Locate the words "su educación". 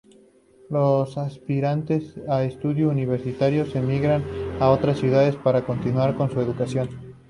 6.31-6.89